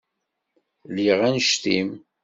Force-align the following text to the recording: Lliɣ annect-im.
Lliɣ 0.89 1.19
annect-im. 1.27 1.89